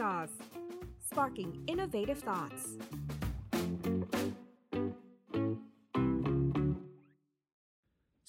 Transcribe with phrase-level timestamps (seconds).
[0.00, 0.34] Sauce
[1.08, 2.62] sparking innovative thoughts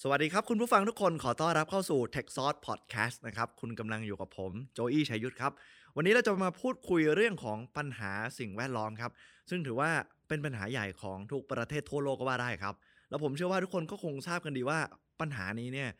[0.02, 5.52] สวัสดีครับ คุณผู้ฟังทุกคนขอต้อนรับเข้าสู่ Tech Sauce Podcast นะครับ คุณกำลังอยู่กับผมโจอี้ชัยยุทธครับ
[5.96, 9.12] วันนี้เราจะมาพูดคุยเรื่องของปัญหาสิ่งแวดล้อมครับ
[9.50, 9.90] ซึ่งถือว่า
[10.28, 12.74] เป็นปัญหาใหญ่ของทุกประเทศทั่วโลกก็ว่าได้ครับ
[13.10, 14.78] แล้วผมเชื่อว่าทุกคนก็คงทราบกันดีว่า
[15.20, 15.90] ปัญหานี้เนี่ย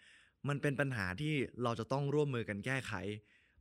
[0.48, 2.92] มันเป็นปัญหาที่เราจะต้องร่วมมือกันแก้ไข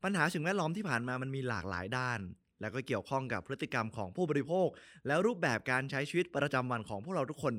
[0.06, 2.20] ปัญหาสิ่งแวดล้อมที่ผ่านมามันมีหลากหลายด้าน
[2.62, 4.68] แล้วก็เกี่ยวข้องกับพฤติกรรมของผู้บริโภค
[5.08, 7.56] แล้วรูปแบบการใช้ชีวิตประจำวันของพวกเราทุกคน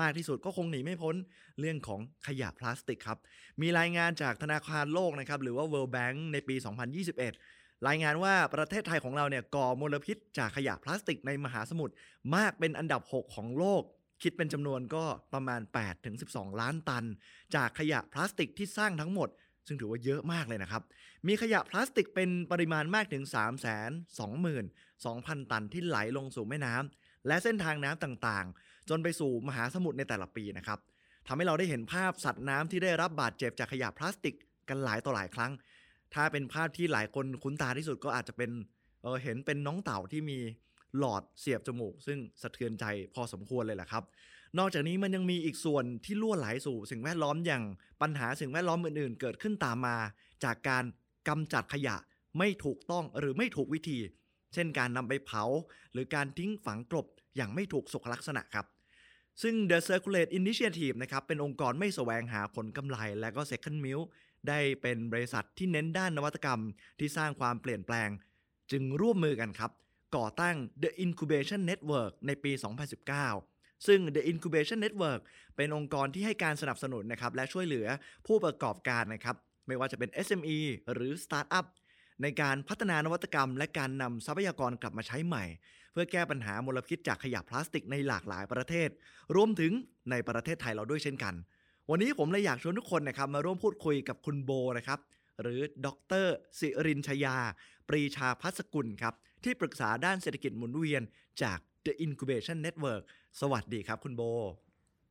[0.00, 1.14] มากที่สุดก็คงหนีไม่พ้น
[1.60, 3.18] เรื่องของขยะพลาสติกครับ
[3.62, 6.54] มีรายงานจากธนาคารโลกนะครับหรือว่า World Bank ในปี
[7.20, 11.94] 2021 รายงานว่าประเทศไทยของเราเนี่ยก่อมลพิษจากขยะพลาสติกในมหาสมุทร
[12.36, 13.82] มากเป็นอันดับ 6 ของโลก
[14.22, 15.60] คิดเป็นจำนวนก็ประมาณ
[16.10, 17.04] 8-12 ล้านตัน
[17.54, 19.28] จากขยะพลาสติกที่สร้างทั้งหมด
[19.66, 20.82] ซึ่งถือว่าเยอะมากเลยนะครับ
[21.26, 23.36] มีขยะพลาสติกเป็นปริมาณมากถึง 3 2
[24.18, 24.48] 2 0
[25.04, 30.78] 0 0 ตันที่ไหลลงสู่แม่น้ำและเส้นทางน้ำต่างๆ จนไปสู่มหาสมุทรในแต่ละปีนะครับ
[31.26, 34.34] ทำให้เราได้เห็นภาพสัตว์น้ำที่ได้รับบาดเจ็บจากขยะพลาสติก
[34.68, 35.52] กันหลายต่อหลายครั้ง
[36.14, 38.50] ถ้าเป็นภาพที่หลายคนคุ้นตาที่สุดก็อาจจะเป็น
[39.02, 40.38] เออเห็นเป็นน้องเต่าที่มี
[40.98, 44.04] หลอดเสียบจมูก ซึ่งสะเทือนใจพอสมควรเลยแหละครับ
[44.58, 47.62] นอกจากนี้มันยังมีอีกส่วนที่ล่วไหลสู่สิ่งแวดล้อมอย่าง
[48.02, 49.96] ปัญหาสิ่งแวดล้อมอื่นๆ เกิดขึ้นตามมา
[50.44, 50.84] จากการ
[51.28, 51.96] กำจัดขยะ
[52.38, 53.98] ไม่ถูกต้องหรือไม่ถูกวิธี
[54.52, 55.44] เช่นการนำไปเผา
[55.92, 58.66] หรือการทิ้งฝังกลบอย่างไม่ถูกสุขลักษณะครับ
[59.42, 64.00] ซึ่ง The Circulate Initiative นะครับเป็นองค์กรไม่แสวงหาผลกำไร และก็ Second m i l
[64.48, 66.60] ได้เป็นบริษัทที่เน้นด้านนวัตกรรม
[66.98, 68.08] ที่สร้างความเปลี่ยนแปลง
[68.70, 69.70] จึงร่วมมือกันครับ
[70.16, 72.52] ก่อตั้ง The Incubation Network ในปี
[73.04, 73.53] 2019
[73.86, 75.20] ซึ่ง The Incubation Network
[75.56, 77.86] เป็นองค์กรที่ให้การสนับสนุนนะครับและช่วยเหลือ
[78.26, 80.58] ผู้ประกอบการนะครับไม่ว่าจะเป็น SME
[80.92, 81.66] หรือ Startup
[82.22, 85.44] ในการพัฒนานวัตกรรม และการนำทรัพยากรกลับมาใช้ใหม่
[85.92, 88.88] เพื่อแก้ปัญหามลพิษจากขยะพลาสติกในหลากหลายประเทศ
[89.36, 89.72] รวมถึง
[90.10, 91.34] ในประเทศไทยเราด้วยเช่นกัน
[91.90, 94.98] วันนี้ผมเลยอยากชวนทุกคนนะครับมาร่วมพูดคุยกับคุณโบนะครับ
[95.42, 95.88] หรือด
[96.24, 96.26] ร
[96.58, 97.36] สิรินชยา
[97.88, 101.02] ปรีชาพัสกุลครับที่ปรึกษาด้านเศรษฐกิจหมุนเวียน
[101.42, 103.02] จาก The Incubation Network
[103.40, 104.22] สวัสดีครับคุณโบ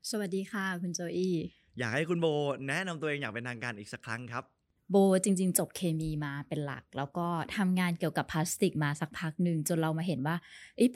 [0.09, 1.35] สวัสดีค่ะคุณโจอี้
[1.79, 2.27] อยากให้คุณโบ
[2.67, 4.43] แนะนำตัวเองอย่างเป็นทางการอีกสักครั้งครับ
[4.91, 10.35] โบจริง ๆ จบเคมีมาเป็นหลัก แล้วก็ทำงานเกี่ยวกับพลาสติกมาสักพักหนึ่งจนเรามาเห็นว่า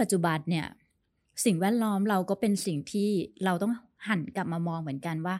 [0.02, 0.68] ปัจจุบันเนี่ย
[1.46, 3.10] สิ่งแวดล้อมเราก็เป็นสิ่งที่
[3.46, 3.74] เราต้อง
[4.08, 5.36] หันกลับมามองเหมือนกันว่า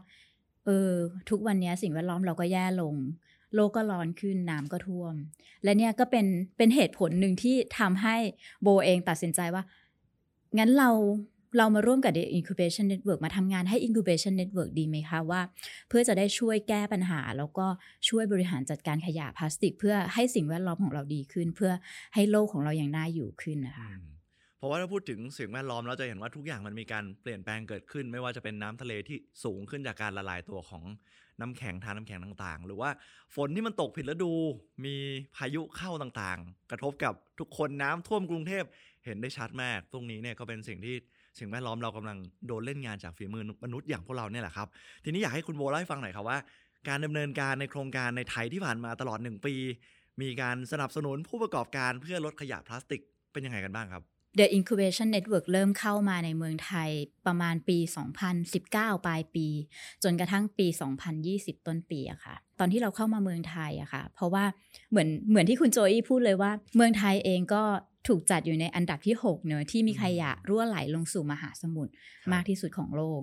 [0.66, 0.92] เออ
[1.30, 2.96] ทุกวันนี้สิ่งแวดล้อมเราก็แย่ลง
[3.56, 5.16] โลกก็ร้อนขึ้นน้ำก็ท่วม
[5.64, 6.26] และเนี่ยก็เป็น
[6.58, 8.16] เป็นเหตุผลหนึ่งที่ทำให้
[8.62, 9.64] โบเองตัดสินใจว่า
[10.58, 10.92] งั้นเรา
[11.58, 15.42] เรามาร่วมกับ The Incubation Network มาทำงานให้ Incubation Network ดีไหมคะว่า
[15.90, 17.68] เพื่อจะได้ช่วยแก้ปัญหา แล้วก็
[18.10, 21.72] ช่วยบริหารจัดการขยะพลาสติก เพื่อให้สิ่งแวดล้อมของเราดีขึ้น เพื่อ
[22.14, 23.90] ให้โลกของเราอย่างน่าอยู่ขึ้นนะคะ
[24.58, 30.84] เพราะว่าถ้าพูดถึงสิ่งแวดล้อมเราจะเห็นว่าทุกอย่างมันมีการเปลี่ยนแปลงเกิดขึ้น ไม่ว่าจะเป็นน้ำทะเลที่สูงขึ้นจากการละลายตัวของ
[31.42, 32.90] น้ำแข็งทานน้ำแข็งต่างๆ หรือว่า
[33.36, 34.32] ฝนที่มันตกผิดฤดู
[34.86, 34.96] มี
[35.36, 38.64] พายุเข้าต่างๆ กระทบกับทุกคนน้ำท่วมกรุงเทพ
[39.08, 40.96] เห็นได้ชัดมากตรงนี้เนี่ยก็เป็นสิ่งที่
[41.40, 44.68] สิ่งแวดล้อมเรากำลังโดนเล่นงานจากฝีมือมนุษย์อย่างพวกเราเนี่ยแหละครับ
[45.04, 46.38] ทีนี้อยากให้คุณโบเล่าให้ฟังหน่อยครับว่า
[46.88, 49.54] การดำเนินการในโครงการในไทยที่ผ่านมาตลอด 1 ปี
[50.22, 53.02] มีการสนับสนุนผู้ประกอบการเพื่อลดขยะพลาสติก
[53.32, 54.04] เป็นยังไงกันบ้างครับ
[54.38, 56.90] The Incubation Network เริ่มเข้ามาในเมืองไทย
[57.28, 57.78] ประมาณปี
[58.42, 59.48] 2019 ปลายปี
[60.04, 60.68] จนกระทั่งปี
[61.18, 64.44] 2020 ต้นปีอะค่ะ ตอนที่เราเข้ามาเมืองไทยอะค่ะ เพราะว่า
[64.90, 67.64] เหมือนเหมือนที่คุณโจอี้พูดเลยว่า เมืองไทยเองก็
[68.08, 71.92] ถูกจัดอยู่ในอันดับที่ 6 เนอะที่มีขยะรั่วไหลลงสู่มหาสมุทร
[72.34, 73.22] มากที่สุดของโลก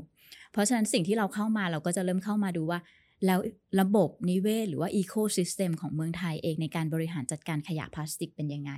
[0.53, 2.79] เพราะฉะนั้นสิ่งที่เราเข้ามาเราก็จะเริ่มเข้ามาดูว่า
[3.27, 3.39] แล้ว
[3.81, 8.73] ระบบนิเวศหรือว่าอีโคซิสเต็มของเมืองไทยเองในการบริหารจัดการขยะพลาสติกเป็นยังไง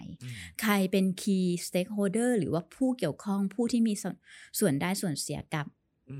[0.62, 4.04] ใครเป็น Key Stakeholder หรือว่าผู้เกี่ยวข้องผู้ที่มีส
[4.58, 5.66] ส่วนได้ส่วนเสียกับ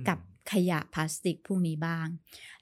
[0.08, 0.18] กับ
[0.52, 2.06] ขยะพลาสติกพวกนี้บ้าง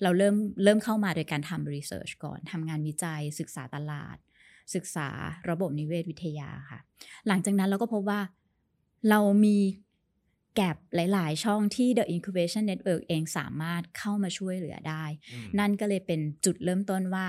[0.02, 4.16] เราเริ่มเริ่มเข้ามาโดยการทำรีเสิร์ชก่อนทำงานวิจัยศึกษาตลาด
[4.74, 5.08] ศึกษา
[5.50, 6.80] ระบบนิเวศวิทยาค่ะ
[7.28, 8.20] หลังจากนั้นเราก็พบว่า
[9.10, 9.56] เรามี
[10.54, 15.04] แก็บหลาย ๆ ช่องที่ The Incubation Network เองสามารถเข้ามาช่วยเหลือได้
[15.58, 17.26] นั่นก็เลยเป็นจุดเริ่มต้นว่า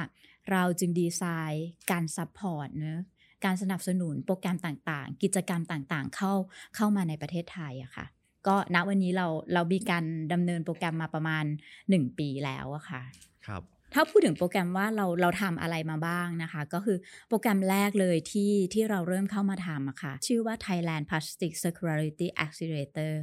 [0.51, 3.01] เราจึงดีไซน์การ support เนอะ
[3.45, 6.33] การสนับสนุนโปรแกรมต่าง ๆ กิจกรรมต่าง ๆ เข้า
[6.75, 8.05] เข้ามาในประเทศไทยอะค่ะ
[8.47, 11.45] ก็ณวันนี้เราเรามีการดำเนินโปรแกรมมาประมาณ
[11.89, 13.01] 1 ปีแล้วอะค่ะ
[13.47, 13.63] ครับ
[13.97, 16.97] ถ้าพูดถึงโปรแกรมว่าเราเราทำอะไรมาบ้างนะคะ ก็คือ
[17.29, 23.13] โปรแกรมแรกเลยที่ที่เราเริ่มเข้ามาทำอะค่ะ ชื่อว่า Thailand Plastic Circularity Accelerator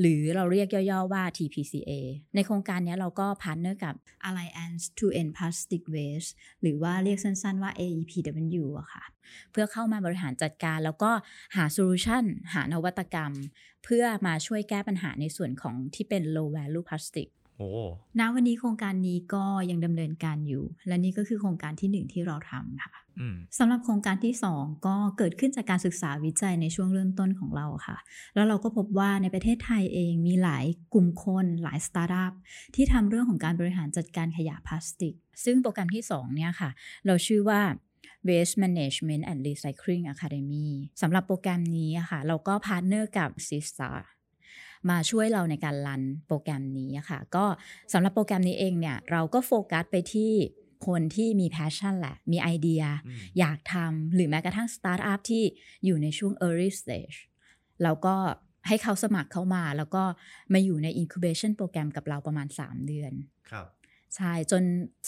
[0.00, 1.92] หรือเราเรียกย่อๆว่า TPCA
[2.34, 3.94] ในโครงการนี้เราก็ partner กับ
[4.28, 6.30] Alliance to End Plastic Waste
[6.62, 9.04] หรือว่าเรียกสั้นๆว่า AEPW อะค่ะ
[9.52, 11.10] เพื่อเข้ามาบริหารจัดการแล้วก็
[11.56, 12.24] หา solution
[12.54, 13.32] หานวัตกรรม
[13.84, 17.28] เพื่อมาช่วยแก้ปัญหาในส่วนของที่เป็น low value plastic
[18.18, 27.96] ณวันนี้โครงการนี้ก็ยังดำเนินการอยู่ และนี่ก็คือโครงการที่หนึ่งที่เราทำค่ะอืมสำหรับโครงการที่ 2 ก็เกิดขึ้นจากการศึกษาวิจัยในช่วงเริ่มต้นของเราค่ะ
[28.34, 32.32] แล้วเราก็พบว่าในประเทศไทยเองมีหลายกลุ่มคนหลายสตาร์ทอัพ
[32.74, 35.14] ที่ทำเรื่องของการบริหารจัดการขยะพลาสติก
[35.44, 36.70] ซึ่งโปรแกรมที่ 2 เนี่ยค่ะ
[37.06, 37.60] เราชื่อว่า
[38.28, 40.68] Waste Management and Recycling Academy
[41.02, 43.90] สำหรับโปรแกรมนี้อะค่ะ เราก็ partner กับ s i s t a
[44.90, 47.44] มาช่วยเราในการ run โปรแกรมนี้อะค่ะ ก็
[47.92, 50.32] สำหรับโปรแกรมนี้เองเนี่ยเราก็โฟกัสไปที่
[50.86, 55.44] คนที่มี passion แหละ มีไอเดียอืมอยากทำหรือแม้กระทั่งสตาร์ทอัพที่
[55.84, 57.16] อยู่ในช่วง early stage
[57.82, 58.14] แล้วก็
[58.68, 60.04] ให้เขาสมัครเข้ามา แล้วก็
[60.52, 63.12] มาอยู่ใน incubation โปรแกรมกับเราประมาณ 3 เดือน
[63.50, 63.66] ครับ
[64.16, 64.62] ใช่จน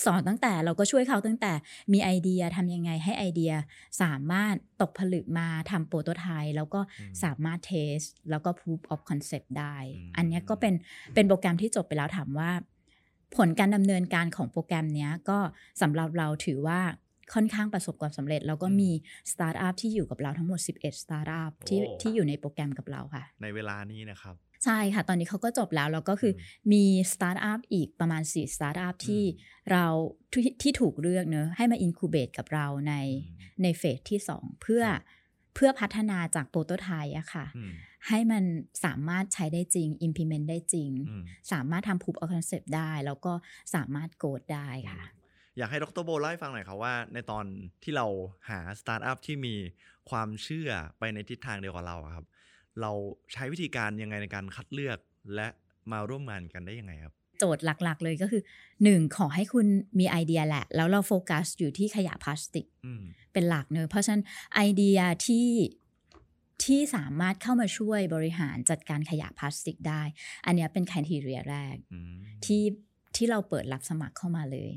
[0.04, 1.52] สอนตั้งแต่เราก็ช่วยเขาตั้งแต่
[1.92, 3.52] มีไอเดียทำยังไงให้ไอเดีย
[4.02, 7.98] สามารถตกผลึกมาทำโปรโตไทป์แล้วก็อืมสามารถเทส
[8.30, 10.74] แล้วก็ proof of concept ได้อืมอันเนี้ยก็เป็น
[11.14, 12.50] เป็นโปรแกรมที่จบไปแล้วถามว่า
[13.36, 15.38] ผลการดำเนินการของโปรแกรมเนี้ยก็
[15.82, 16.80] สำหรับเราถือว่า
[17.34, 18.90] ค่อนข้างประสบความสำเร็จ แล้วก็มี
[19.32, 29.84] สตาร์ทอัพที่อยู่กับเราทั้งหมด 11 สตาร์ทอัพที่โอ้ที่อยู่ในโปรแกรมกับเราค่ะ ในเวลานี้นะครับ ใช่ค่ะ ตอนนี้เขาก็จบแล้ว แล้วก็คือมีสตาร์ทอัพอีกประมาณ4สตาร์ทอัพที่อืมเรา
[30.32, 34.98] ที่ที่ถูกเลือกเนอะให้มา incubate กับเราในอืมใน phase ที่ 2 เพื่อครับ
[35.54, 37.72] เพื่อพัฒนาจาก prototype อะค่ะอืม
[38.08, 38.44] ให้มัน
[38.84, 43.32] สามารถใช้ได้จริง implement ได้จริงอืมสามารถทำ proof of concept ได้ แล้วก็
[43.74, 45.02] สามารถโกดได้ค่ะ
[45.58, 47.44] อยากให้ดรโบเล่าให้ฟังหน่อยครับว่า ในตอน
[47.82, 48.06] ที่เรา
[48.48, 49.54] หาสตาร์ทอัพที่มี
[50.10, 52.24] ความเชื่อไปในทิศทางเดียวกับเราอะครับ
[52.80, 52.92] เรา
[53.32, 54.98] ใช้วิธีการยังไงในการคัดเลือก
[55.34, 55.48] และ
[55.92, 58.42] มาร่วมงานกันได้ยังไงครับ โจทย์หลักๆเลยก็คือ
[58.78, 59.66] 1 ขอให้คุณ
[59.98, 64.22] มีไอเดียแหละ แล้วเราโฟกัสอยู่ที่ขยะพลาสติกอืมเป็นหลักเนอะเพราะฉะนั้น
[64.54, 65.48] ไอเดียที่
[66.64, 70.02] ที่สามารถเข้ามาช่วยบริหารจัดการขยะพลาสติกได้
[70.46, 72.62] อันเนี้ยเป็นคุณทีเรียแรกอืมที่
[73.16, 74.72] ที่เราเปิดรับสมัครเข้ามาเลย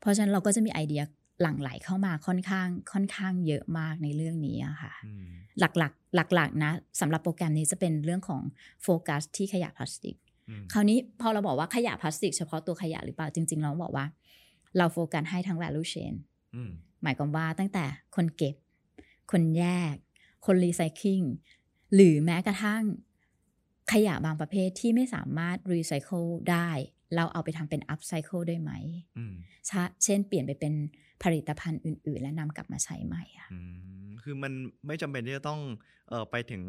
[0.00, 1.02] เพราะฉะนั้นเราก็จะมีไอเดีย
[1.40, 5.24] หลั่งไหลเข้ามาค่อนข้างค่อนข้างเยอะมากในเรื่องนี้อะค่ะอืม
[5.60, 8.42] หลักๆหลักๆนะสำหรับโปรแกรมนี้จะเป็นเรื่องของ
[8.82, 10.16] โฟกัสที่ขยะพลาสติก
[10.48, 14.06] อืมคราวนี้พอเราบอกว่าขยะพลาสติกเฉพาะตัวขยะหรือเปล่าจริง ๆ เราบอกว่า
[14.76, 16.14] เราโฟกัสให้ทั้ง value chain
[16.54, 16.70] อืม
[17.02, 17.84] หมายความว่าตั้งแต่
[18.16, 18.54] คนเก็บ
[19.32, 19.94] คนแยก
[20.46, 21.22] คนรีไซเคิล
[21.94, 22.82] หรือแม้กระทั่ง
[23.92, 26.70] ขยะบางประเภทที่ไม่สามารถรีไซเคิลได้
[27.16, 28.72] เราเอาไปทำเป็น upcycle ได้ไหม
[29.18, 29.34] อืม
[29.70, 30.74] ช เช่นเปลี่ยนไปเป็น
[31.22, 33.58] ผลิตภัณฑ์อื่น ๆ และนำกลับมาใช้ใหม่อะอืม
[34.04, 34.52] คือมัน
[34.86, 35.60] ไม่จำเป็นที่จะต้อง
[36.08, 36.62] เอ่อไปถึง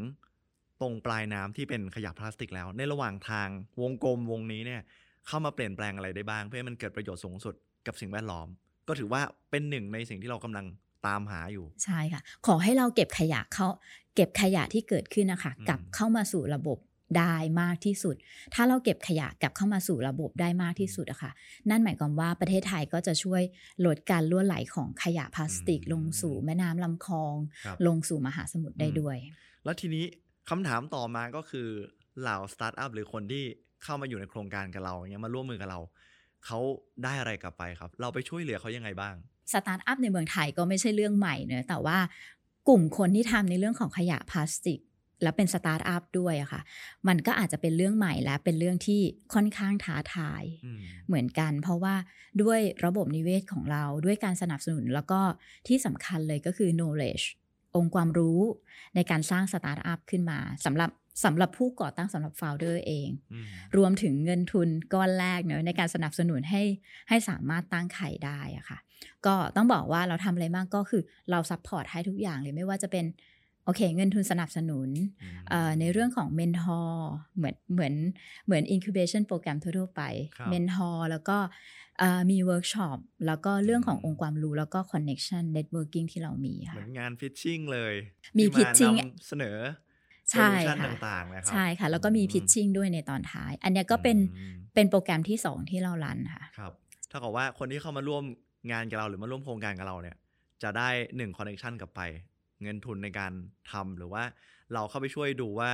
[0.82, 3.48] ตรงปลายน้ำที่เป็นขยะพลาสติกแล้ว ในระหว่างทาง
[3.82, 4.82] วงกลมวงนี้เนี่ย
[5.28, 7.56] เข้ามาเปลี่ยนแปลงอะไรได้บ้าง เพื่อให้มันเกิดประโยชน์สูงสุด
[7.88, 8.48] กับสิ่งแวดล้อม
[8.88, 10.66] ก็ถือว่าเป็นหนึ่งในสิ่งที่เรากำลัง
[11.08, 13.68] ตามหาอยู่ ใช่ค่ะ ขอให้เราเก็บขยะเข้า
[14.16, 16.78] เก็บขยะที่เกิดขึ้นนะคะอืมกลับเข้ามาสู่ระบบ
[17.18, 18.16] ได้มากที่สุด
[18.54, 21.32] ถ้าเราเก็บขยะกลับเข้ามาสู่ระบบได้มากที่สุดอะค่ะ
[21.70, 23.42] นั่นหมายความว่าประเทศไทยก็จะช่วย
[23.86, 29.18] ลดการล่วไหลของขยะพลาสติก ลงสู่แม่น้ำลำคลองครับลงสู่มหาสมุทรได้อืมด้วย
[29.64, 30.06] แล้วทีนี้
[30.50, 31.68] คำถามต่อมาก็คือ
[32.22, 33.44] เหล่าสตาร์ทอัพหรือคนที่
[33.84, 35.80] เข้ามาอยู่ในโครงการกับเราอย่างเงี้ยมาร่วมมือกับเรา
[36.46, 36.60] เขา
[37.04, 39.16] ได้อะไรกลับไปครับ เราไปช่วยเหลือเขายังไงบ้าง
[39.54, 41.98] สตาร์ทอัพในเมืองไทยก็ไม่ใช่เรื่องใหม่เนอะแต่ว่า
[42.68, 44.80] กลุ่มคนที่ทำในเรื่องของขยะพลาสติก
[45.24, 46.62] แล้วเป็นสตาร์ทอัพด้วยอะค่ะ
[47.08, 49.02] มันก็อาจจะเป็นเรื่องใหม่และเป็นเรื่องที่
[49.34, 51.96] ค่อนข้างท้าทายอืมเหมือนกัน เพราะว่า
[52.42, 55.22] ด้วยระบบนิเวศของเราด้วยการสนับสนุนแล้วก็
[55.68, 57.26] ที่สำคัญเลยก็คือ knowledge
[57.76, 58.40] องค์ความรู้
[58.96, 60.90] ในการสร้างสตาร์ทอัพขึ้นมาสำหรับ
[61.26, 63.46] สำหรับผู้ก่อตั้งสำหรับ founder เองอืม
[63.78, 66.64] รวมถึงเงินทุนก้อนแรกเนอะในการสนับสนุนให้
[67.10, 68.80] ให้สามารถตั้งไข่ได้อะค่ะ
[69.26, 71.02] ก็ต้องบอกว่าเราทำอะไรบ้างก็คือ
[71.32, 73.06] เรา support ให้ทุกอย่างเลยไม่ว่าจะเป็น
[73.66, 74.90] โอเค เงินทุนสนับสนุน
[75.22, 77.94] อืมเอ่อในเรื่องของ mentor เหมือนเหมือน
[78.46, 80.02] เหมือน incubation โปรแกรมทั่วๆไป
[80.38, 81.38] ครับ mentor แล้วก็
[82.00, 87.94] เอ่อมีเวิร์กช็อปแล้วก็เรื่องของอืมองค์ความรู้แล้วก็ connection networking ที่เรามีเค่ะ เหมือนงาน pitching เลย
[88.38, 89.58] มีที่ pitching นำเสนอ
[90.32, 96.74] ใช่โซลูชันค่ะต่างๆนะครับใช่ค่ะ แลแล้วก็มี pitching ด้วยในตอนท้าย อันเนี้ยก็เป็นอืมเป็นโปรแกรมที่สองที่เรา run ค่ะครับ
[97.12, 98.24] เท่ากับว่าคนที่เข้ามาร่วม
[98.72, 100.16] งานกับเราหรือมาร่วมโครงการกับเราเนี่ย
[100.64, 102.02] จะได้หนึ่งคอนเน t ชันกลับไป
[102.64, 103.34] เงินทุนในการ
[103.72, 104.24] ทำหรือว่า
[104.74, 105.72] เราเข้าไปช่วยดูว่า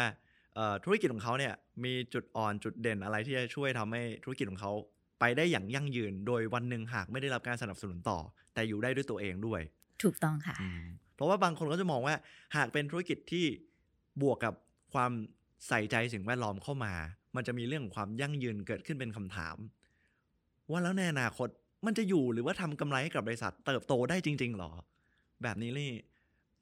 [0.56, 1.54] เอ่อธุรกิจของเขาเนี่ย
[1.84, 4.72] มีจุดอ่อนจุดเด่นอะไรที่จะช่วยทำให้ธุรกิจของเขา
[5.20, 8.20] ไปได้อย่างยั่งยืน โดยวันหนึ่งหากไม่ได้รับการสนับสนุนต่อ
[8.54, 9.62] แต่อยู่ได้ด้วยตัวเองด้วย
[10.04, 10.84] ถูกต้องค่ะอืม
[11.16, 12.16] เพราะว่าบางคนก็จะมองว่า
[12.56, 13.46] หากเป็นธุรกิจที่
[14.22, 14.54] บวกกับ
[14.94, 15.12] ความ
[15.68, 16.94] ใส่ใจสิ่งแวดล้อมเข้ามา
[17.36, 19.58] มันจะมีเรื่องของความยั่งยืนเกิดขึ้นเป็นคำถาม
[20.72, 21.50] ว่าแล้วในอนาคต
[21.86, 24.72] มันจะอยู่หรือว่าทำกำไรให้กับบริษัทเติบโตได้จริง ๆหรอ
[25.44, 25.92] แบบนี้นี่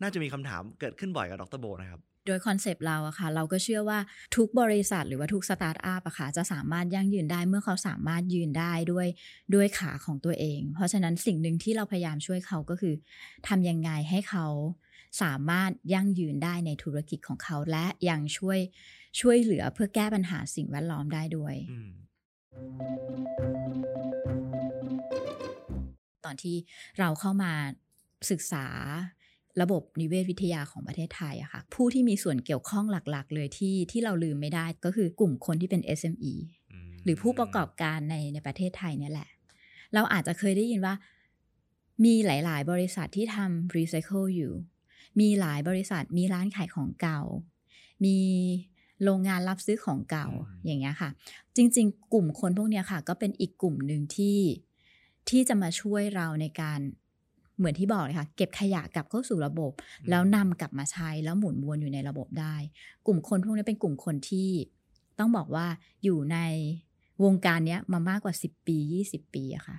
[0.01, 4.00] น่าจะมีคำถามเกิดขึ้นบ่อยกับดรโบนะครับโดยคอนเซปต์เราอะค่ะเราก็เชื่อว่า
[4.36, 9.08] ทุกบริษัทหรือว่าทุกสตาร์ทอัพอะค่ะจะสามารถยั่งยืนได้เมื่อเขาสามารถยืนได้ด้วย
[9.56, 12.94] ด้วยขาของตัวเอง เพราะฉะนั้นสิ่งหนึ่งที่เราพยายามช่วยเขาก็คือ
[13.48, 14.48] ทำยังไงให้เขา
[15.22, 18.60] สามารถยั่งยืนได้ในธุรกิจของเขาและยังช่วย
[19.20, 21.74] ช่วยเหลือเพื่อแก้ปัญหาสิ่งแวดล้อมได้ด้วย
[26.25, 26.56] ตอนที่
[27.00, 27.54] เราเข้ามา
[28.32, 28.66] ศึกษา
[29.62, 36.34] ระบบนิเวศวิทยาของประเทศไทยอะค่ะ ผู้ที่มีส่วนเกี่ยวข้องหลักๆ เลยที่ที่เราลืมไม่ได้ก็คือกลุ่มคนที่เป็น SME
[36.86, 39.30] มหรือผู้ประกอบการในในประเทศไทยเนี่ยแหละ
[39.94, 40.94] เราอาจจะเคยได้ยินว่า
[42.06, 44.54] มีหลาย ๆ บริษัทที่ทำรีไซเคิลอยู่
[45.20, 47.22] มีหลายบริษัทมีร้านขายของเก่า
[48.06, 48.18] มี
[49.04, 50.28] โรงงานรับซื้อของเก่า
[50.66, 51.10] อย่างเงี้ยค่ะ
[51.56, 54.40] จริง ๆ กลุ่มคนพวกเนี้ยค่ะ ก็เป็นอีกกลุ่มหนึ่งที่
[55.30, 56.80] ที่จะมาช่วยเราในการ
[57.58, 59.72] เหมือนที่บอกเลยค่ะเก็บขยะกลับเข้าสู่ระบบ
[60.10, 62.56] แล้วนำกลับมาใช้แล้วหมุนวนอยู่ในระบบได้
[63.06, 64.50] กลุ่มคนพวกนี้เป็นกลุ่มคนที่
[65.20, 65.68] ต้องบอกว่า
[66.04, 66.38] อยู่ใน
[67.24, 68.78] วงการเนี้ยมามากกว่า 10 ปี
[69.10, 69.78] 20 ปีอะค่ะ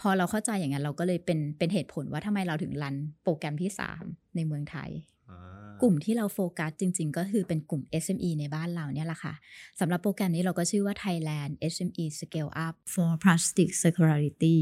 [0.00, 3.70] พอเราเข้าใจอย่างนั้นเราก็เลยเป็นเป็นเหตุผลว่าทำไมเราถึงรันโปรแกรมที่
[4.02, 4.90] 3 ในเมืองไทย
[5.30, 5.40] อ่า
[5.82, 9.34] กลุ่มที่เราโฟกัสจริง ๆ ก็คือเป็นกลุ่ม SME ในบ้านเราเนี่ยแหละค่ะ
[9.80, 14.58] สำหรับโปรแกรมนี้เราก็ชื่อว่า Thailand SME Scale Up for Plastic Circularity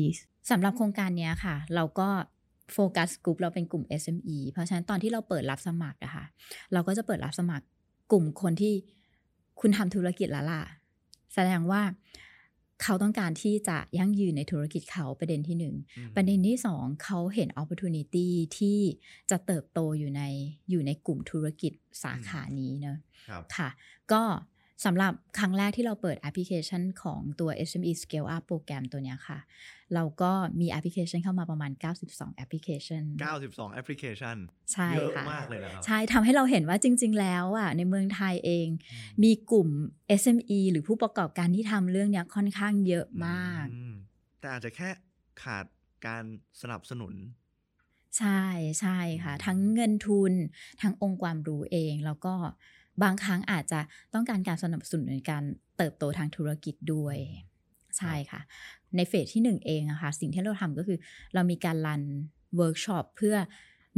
[0.50, 2.08] สำหรับโครงการเนี้ยค่ะ เราก็
[2.72, 6.24] โฟกัสกลุ่มเราเป็นกลุ่ม SME เพราะฉะนั้นตอนที่เราเปิดรับสมัครอะค่ะ
[6.72, 7.64] เราก็จะเปิดรับสมัคร
[8.12, 8.74] กลุ่มคนที่
[9.60, 10.62] คุณทำธุรกิจแล้วล่ะ
[11.34, 11.82] แสดงว่า
[12.82, 18.78] เขาต้องการที่จะยั่งยืนในธุรกิจเขาประเด็นที่หนึ่งอืมประเด็นที่สองเขาเห็น opportunity ที่
[19.30, 20.22] จะเติบโตอยู่ใน
[20.70, 21.72] อยู่ในกลุ่มธุรกิจ
[22.02, 22.98] สาขานี้เนอะ
[23.28, 23.68] ครับค่ะ
[24.12, 24.22] ก็
[24.84, 29.38] สำหรับครั้งแรกที่เราเปิดแอปพลิเคชันของตัว SME Scale Up โปรแกรมตัวเนี้ยค่ะ
[29.94, 31.70] เราก็มีแอปพลิเคชันเข้ามาประมาณ
[32.04, 33.02] 92 แอปพลิเคชัน
[33.38, 34.36] 92 แอปพลิเคชัน
[34.72, 38.68] ใช่เยอะค่ะมากเลยนะครับ ใช่ทำให้เราเห็นว่าจริง ๆ แล้วอะในเมืองไทยเอง
[39.22, 39.68] มีกลุ่ม
[40.22, 43.94] SME หรือผู้ประกอบการที่ทำเรื่องเนี้ยค่อนข้างเยอะมากอืม
[44.40, 44.90] แต่อาจจะแค่
[45.42, 45.66] ขาด
[46.06, 46.24] การ
[46.62, 47.14] สนับสนุน
[48.18, 48.42] ใช่
[48.80, 50.32] ใช่ค่ะ ทั้งเงินทุน
[50.82, 52.34] ทั้งองค์ความรู้เองแล้วก็
[53.02, 53.80] บางครั้งอาจจะ
[54.14, 55.42] ต้องการการสนับสนุนในการ
[55.76, 57.16] เติบโตทางธุรกิจด้วย
[57.98, 58.40] ใช่ค่ะ
[58.96, 60.98] ในเฟสที่หนึ่งเองอะค่ะสิ่งที่เราทำก็คือ
[61.34, 62.02] เรามีการ run
[62.56, 63.36] เวิร์กช็อปเพื่อ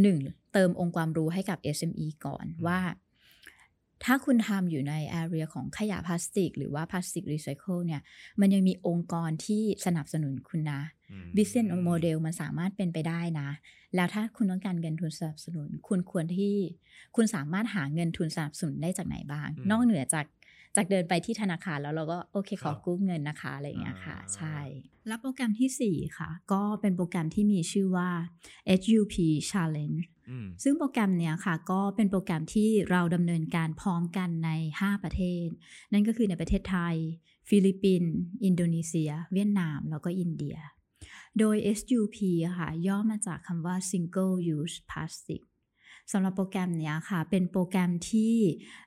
[0.03, 0.19] หนึ่ง
[0.53, 2.81] เติมองค์ความรู้ให้กับ SME ก่อนอืมว่า
[4.05, 8.01] ถ้าคุณทำอยู่ใน area ของขยะพลาสติก หรือว่าพลาสติกรีไซเคิลเนี่ย
[8.41, 11.00] มันยังมีองค์กรที่สนับสนุนคุณนะอืม
[11.37, 13.51] business model มันสามารถเป็นไปได้นะ
[13.95, 16.57] แล้วถ้าคุณต้องการเงินทุนสนับสนุน คุณควรที่
[17.17, 20.27] คุณสามารถหาเงินทุนสนับสนุนได้จากไหนบ้างอืมนอกเหนือจาก
[20.77, 24.59] จากเดินไปที่ธนาคารแล้วเราก็โอเคคขรัอบกู้เงินนะคะอะไรอย่างเงี้ยค่ะอ่าใช่
[25.07, 28.11] แล้วโปรแกรมทีสี่ 4 ค่ะ ก็เป็นโปรแกรมที่มีชื่อว่า
[28.83, 29.15] SUP
[29.51, 30.01] Challenge
[30.31, 34.51] อืมซึ่งโปรแกรมเนี้ยค่ะ ก็เป็นโปรแกรมที่เราดำเนินการพร้อมกันใน
[34.81, 35.47] 5 ประเทศ
[35.93, 36.97] นั่นก็คือในประเทศไทย
[37.49, 38.13] ฟิลิปปินส์
[38.45, 40.57] อินโดนีเซีย เวียดนาม แล้วก็อินเดีย
[41.39, 42.17] โดย SUP
[42.59, 45.43] ค่ะ ย่อมาจากคำว่า Single Use Plastic
[46.13, 48.37] สำหรับโปรแกรมเนี้ยค่ะ เป็นโปรแกรมที่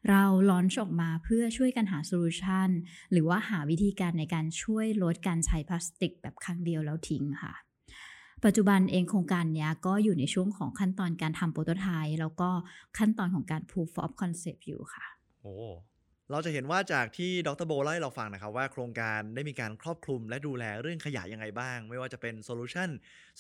[0.10, 2.70] เรา launch ออกมาเพื่อช่วยกันหาโซลูชัน
[3.12, 7.54] หรือว่าหาวิธีการในการช่วยลดการใช้พลาสติกแบบครั้งเดียวแล้วทิ้งค่ะ
[8.46, 12.50] ปัจจุบันเองโครงการเนี้ยก็อยู่ในช่วงของขั้นตอนการทำ prototype แล้วก็
[12.98, 15.06] ขั้นตอนของการ proof of concept อยู่ค่ะ
[15.42, 15.54] โอ้
[16.32, 22.90] เราจะเห็นว่าจากที่ดรโบเล่าให้เราฟังนะครับว่าโครงการได้มีการครอบคลุมและดูแลเรื่องขยะยังไงบ้าง ไม่ว่าจะเป็นโซลูชัน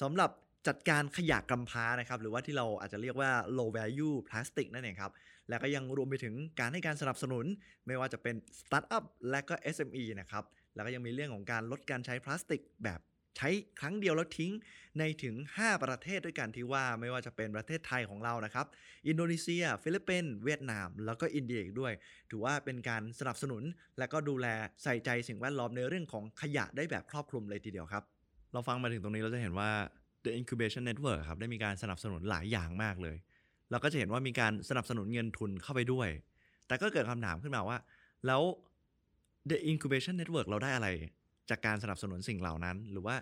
[0.02, 0.30] สำหรับ
[0.68, 5.12] จัดการขยะกำพร้านะครับ หรือว่าที่เราอาจจะเรียกว่า low value plastic นั่นเองครับ
[5.50, 7.46] แล้วก็ยังรวมไปถึงการให้การสนับสนุน
[7.88, 10.44] ไม่ว่าจะเป็นสตาร์ทอัพและก็ SME นะครับ
[10.76, 13.00] แล้วก็ยังมีเรื่องของการลดการใช้พลาสติกแบบ
[13.38, 13.50] ใช้
[13.80, 14.52] ครั้งเดียวแล้วทิ้ง
[15.00, 18.66] ในถึง 5 ประเทศด้วยกันที่ว่าไม่ว่าจะเป็นประเทศไทยของเรานะครับ
[19.08, 21.94] อินโดนีเซีย ฟิลิปปินส์เวียดนาม แล้วก็อินเดียอีกด้วย
[22.30, 23.64] ถือว่าเป็นการสนับสนุน
[24.00, 24.48] และก็ดูแล
[24.84, 28.04] ใส่ใจสิ่งแวดล้อมในเรื่องของขยะได้แบบครอบคลุมเลยทีเดียวครับ
[28.54, 29.70] เราฟังมาถึงตรงนี้เราจะเห็นว่า
[30.24, 33.18] The Incubation Network ครับได้มีการสนับสนุนหลายอย่างมากเลย
[33.72, 36.10] เราก็จะเห็นว่ามีการสนับสนุนเงินทุนเข้าไปด้วย
[36.68, 37.78] แต่ก็เกิดคำถามขึ้นมาว่า
[38.28, 38.42] แล้ว
[39.50, 40.88] The Incubation Network เราได้อะไร
[41.50, 43.16] จากการสนับสนุนสิ่งเหล่านั้น หรือว่า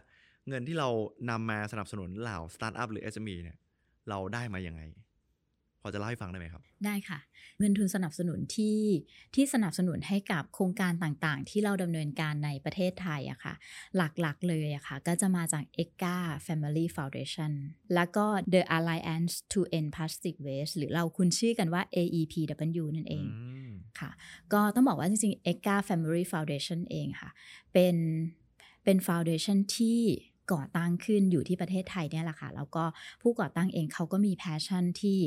[0.50, 0.90] เงินที่เรา
[1.30, 3.58] นำมาสนับสนุนเหล่าสตาร์ทอัพหรือ SME เนี่ย
[4.10, 4.82] เราได้มายังไง
[5.82, 7.20] พอจะเล่าให้ฟังได้ไหมครับ ได้ค่ะ
[7.60, 8.80] เงินทุนสนับสนุนที่
[9.36, 13.54] ที่สนับสนุนให้กับโครงการต่างๆ ที่เราดำเนินการในประเทศไทยอะค่ะ
[13.98, 17.52] หลักๆเลยอะค่ะ ก็จะมาจาก ECCA Family Foundation
[17.96, 23.26] แล้วก็ The Alliance to End Plastic Waste หรือเราคุ้นชื่อกันว่า AEPW นั่นเอง
[24.02, 24.12] ค่ะ
[24.54, 27.30] ก็ต้องบอกว่าจริงๆ ECCA Family Foundation เองค่ะ
[27.74, 27.96] เป็น
[28.84, 30.02] เป็น foundation ที่
[30.54, 32.84] ก่อตั้งขึ้นอยู่ที่ประเทศไทยเนี่ยแหละค่ะ แล้วก็
[33.22, 35.20] ผู้ก่อตั้งเองเขาก็มี passion ที่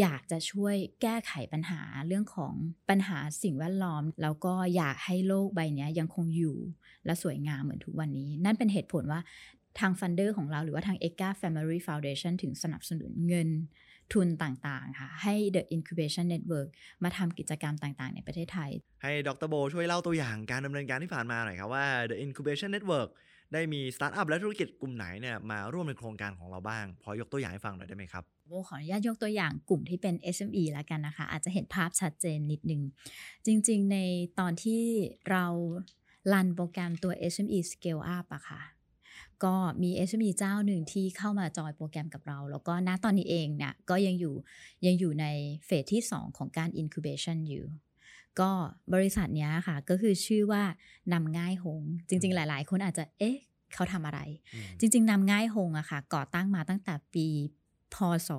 [0.00, 2.54] อยากจะช่วยแก้ไขปัญหาเรื่องของ
[2.88, 6.56] ปัญหาสิ่งแวดล้อม แล้วก็อยากให้โลกใบนี้ยังคงอยู่
[7.04, 9.20] และสวยงามเหมือนทุกวันนี้ นั่นเป็นเหตุผลว่า
[9.78, 13.48] ทาง funder ของเราหรือว่าทาง ECCA Family Foundation ถึงสนับสนุนเงิน
[14.14, 16.68] ทุนต่างๆ ค่ะ ให้ The Incubation Network
[17.04, 18.70] มาทำกิจกรรมต่างๆ ในประเทศไทย
[19.02, 23.10] ให้ดรโบช่วยเล่าตัวอย่างการดำเนินการที่ผ่านมาหน่อยครับว่า The Incubation Network
[23.52, 32.82] ได้มีสตาร์ทอัพและธุรกิจกลุ่มไหนเนี่ยมาร่วมในโครงการของเราบ้าง พอยกตัวอย่างให้ฟังหน่อยได้ไหมครับโบขออนุญาตยกตัวอย่างกลุ่มที่เป็น SME แล้วกันนะคะ อาจจะเห็นภาพชัดเจนนิดนึง
[33.46, 33.98] จริงๆ ใน
[34.40, 34.82] ตอนที่
[35.30, 35.46] เรา
[36.32, 38.60] ลันโปรแกรมตัว SME Scale Up อะค่ะ
[39.44, 44.34] ก็มี SME เจ้าหนึ่งที่เข้ามาจอยโปรแกรมกับเรา แล้วก็ณตอนนี้เองเนี่ยก็ยังอยู่
[44.86, 45.26] ยังอยู่ใน
[45.66, 47.66] เฟสที่ 2 ของการ incubation อยู่
[48.40, 48.50] ก็
[48.94, 50.62] บริษัทเนี้ยค่ะ ก็คือชื่อว่า
[51.12, 53.36] นำง่ายหง จริง ๆ หลาย ๆ คนอาจจะเอ๊ะ
[53.74, 54.20] เขาทำอะไร
[54.80, 57.26] จริง ๆนำง่ายหงอะค่ะ ก่อตั้งมาตั้งแต่ปี
[57.94, 57.96] พ
[58.28, 58.30] ศ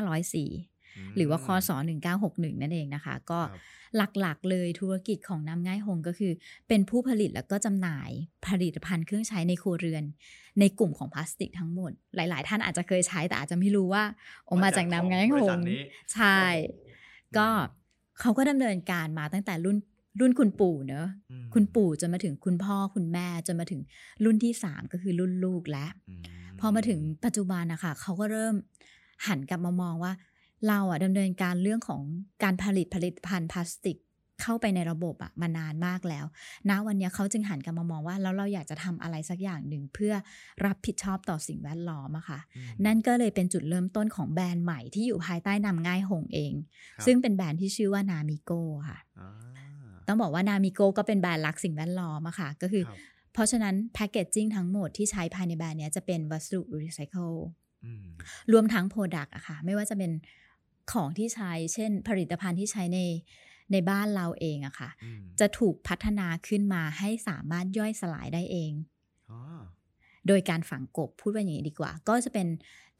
[0.00, 0.71] 2504
[1.16, 1.70] หรือว่าคศ
[2.16, 3.60] 1961 นั่นเองนะคะ ก็ครับ
[4.20, 6.32] หลักๆเลยธุรกิจของน้ำง่ายหงก็คือ
[6.68, 8.10] เป็นผู้ผลิตแล้วก็จำหน่าย
[8.46, 10.04] ผลิตภัณฑ์เครื่องใช้ในครัวเรือน
[10.60, 14.04] ในกลุ่มของพลาสติกทั้งหมด หลาย ๆ ท่านอาจจะเคยใช้แต่อาจจะไม่รู้ว่า
[14.48, 15.80] ออกมาจากน้ำง่ายหบริษังทนี้
[16.14, 16.40] ใช่
[17.36, 17.48] ก็
[18.20, 19.76] เขาก็ดำเนินการมาตั้งแต่รุ่น
[20.20, 23.80] รุ่นคุณปู่เนอะอืมคุณปู่จนมาถึงคุณพ่อคุณแม่จนมาถึง
[24.24, 26.22] รุ่นที่สามก็คือรุ่นลูกแล้วม
[26.60, 28.54] พอมาถึงปัจจุบันนะคะเขาก็เริ่ม
[29.26, 30.12] หันกลับมามองว่า
[30.68, 32.02] เราอะดำเนินการเรื่องของ
[32.42, 33.98] การผลิตผลิตภัณฑ์พลาสติก
[34.42, 36.24] เข้าไปในระบบอะมานานมากแล้ว
[36.70, 40.14] ณวันเนี้ยเขาจึงหันกลับมามองว่าแล้วเราอยากจะทำอะไรสักอย่างหนึ่งเพื่อ
[40.66, 46.52] รับผิดชอบต่อสิ่งแวดล้อมอะค่ะอืมนั่นก็เลยเป็นจุดเริ่มต้นของแบรนด์ใหม่ที่อยู่ภายใต้นำง่ายหงเอง
[46.96, 48.52] ครับซึ่งเป็นแบรนด์ที่ชื่อว่านามิโก
[48.88, 49.30] ค่ะอ่า
[50.08, 52.98] ต้องบอกว่านามิโกก็เป็นแบรนด์รักสิ่งแวดล้อมอะค่ะ ก็คือครับ
[53.32, 57.32] เพราะฉะนั้น packaging ทั้งหมดที่ใช้ภายในแบรนด์เนี้ยจะเป็นวัสดุรีไซเคิล
[57.84, 58.06] อืม
[58.52, 60.10] รวมทั้ง product อะค่ะ ไม่ว่าจะเป็น
[60.92, 63.00] ของที่ใช้ เช่น ผลิตภัณฑ์ที่ใช้ใน
[63.72, 68.72] ในบ้านเราเองอะค่ะอืมจะถูกพัฒนาขึ้นมาให้สามารถย่อยสลายได้เอง
[69.30, 69.40] อ๋อ
[70.28, 72.48] โดยการฝังกลบพูดว่าอย่างนี้ดีกว่า ก็จะเป็น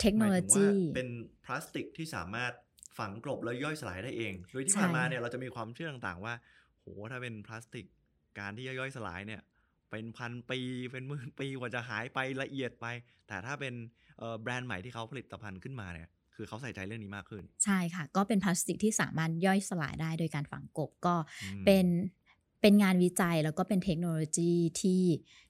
[0.00, 1.08] เทคโนโลยีหมายถึงว่าเป็น
[1.44, 2.52] พลาสติกที่สามารถ
[2.98, 6.34] ฝังกลบแล้วย่อยสลายได้เอง โดยที่ใช่ผ่านมาเนี่ยเราจะมีความเชื่อต่างๆ ว่า
[6.78, 7.86] โหถ้าเป็นพลาสติก
[8.38, 9.42] การที่จะย่อยสลายเนี่ย
[9.90, 10.60] เป็นพันปี
[10.92, 12.86] เป็นหมื่นปีกว่าจะหายไปละเอียดไป
[13.28, 13.74] แต่ถ้าเป็น
[14.18, 21.86] เอ่อแบรนด์ใหม่ที่เขาผลิตภัณฑ์ขึ้นมาเนี่ย คือเขาใส่ใจเรื่องนี้มากขึ้น ใช่ค่ะ ก็เป็นพลาสติกที่สามารถย่อยสลายได้โดยการฝังกบก็อืมเป็น
[22.60, 25.02] เป็นงานวิจัยแล้วก็เป็นเทคโนโลยีที่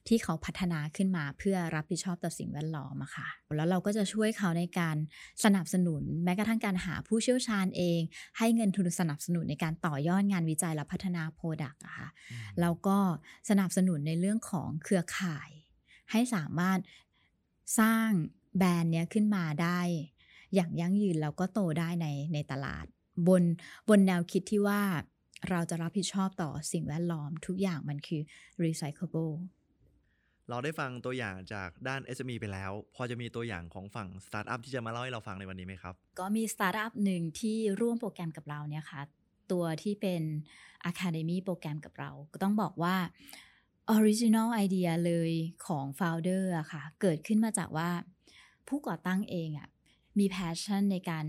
[0.07, 4.97] ที่เขาพัฒนาขึ้นมาเพื่อรับผิดชอบต่อสิ่งแวดล้อมอะค่ะ แล้วเราก็จะช่วยเขาในการ
[5.43, 7.99] สนับสนุน แม้กระทั่งการหาผู้เชี่ยวชาญเอง
[8.37, 12.97] ให้เงินทุนสนับสนุนในการต่อยอดงานวิจัยและพัฒนา product อะค่ะอืมแล้วก็
[13.49, 15.49] สนับสนุนในเรื่องของเครือข่าย
[16.11, 16.79] ให้สามารถ
[17.79, 18.09] สร้าง
[18.57, 19.81] แบรนด์เนี้ยขึ้นมาได้
[20.55, 22.85] อย่างยั่งยืนแล้วก็โตได้ในในตลาด
[23.27, 23.43] บน
[23.89, 24.81] บนแนวคิดที่ว่า
[25.49, 28.21] เราจะรับผิดชอบต่อสิ่งแวดล้อมทุกอย่างมันคือ
[28.63, 29.33] recyclable
[30.49, 39.01] เราได้ฟังตัวอย่างจากด้าน SME ไปแล้ว พอจะมีตัวอย่างของฝั่งสตาร์ทอัพที่จะมาเล่าให้เราฟังในวันนี้ไหมครับ ก็มีสตาร์ทอัพหนึ่งที่ร่วมโปรแกรมกับเราเนี่ยค่ะ
[39.51, 40.21] ตัวที่เป็น
[40.91, 42.95] Academy โปรแกรมกับเรา ก็ต้องบอกว่า
[43.95, 45.31] Original Idea เลย
[45.67, 47.89] ของ Founder อะค่ะ เกิดขึ้นมาจากว่า
[48.67, 49.69] ผู้ก่อตั้งเองอะ
[50.19, 51.25] มี passion ในการ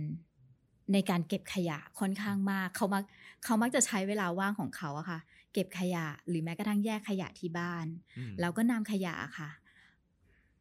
[0.92, 3.04] ในการเก็บขยะค่อนข้างมาก เขามัก
[3.44, 5.20] เขามักจะใช้เวลาว่างของเขาอะค่ะ
[5.52, 7.86] เก็บขยะหรือแม้กระทั่งแยกขยะที่บ้าน
[8.18, 9.50] อืมแล้วก็นำขยะอะค่ะ